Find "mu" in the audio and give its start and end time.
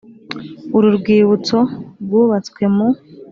2.75-2.87